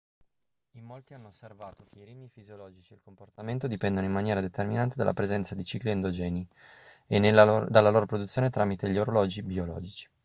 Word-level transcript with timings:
in 0.77 0.83
molti 0.83 1.13
hanno 1.13 1.27
osservato 1.27 1.83
che 1.83 1.99
i 1.99 2.03
ritmi 2.03 2.27
fisiologici 2.27 2.91
e 2.91 2.95
il 2.95 3.03
comportamento 3.03 3.67
dipendono 3.67 4.03
in 4.07 4.11
maniera 4.11 4.41
determinante 4.41 4.95
dalla 4.95 5.13
presenza 5.13 5.53
di 5.53 5.63
cicli 5.63 5.91
endogeni 5.91 6.47
e 7.05 7.19
dalla 7.19 7.89
loro 7.91 8.05
produzione 8.07 8.49
tramite 8.49 8.89
gli 8.89 8.97
orologi 8.97 9.43
biologici 9.43 10.07